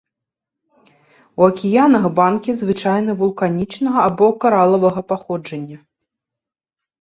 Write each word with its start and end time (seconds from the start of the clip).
У 1.41 1.43
акіянах 1.51 2.07
банкі 2.19 2.55
звычайна 2.61 3.11
вулканічнага 3.19 3.99
або 4.07 4.31
каралавага 4.47 5.01
паходжання. 5.13 5.77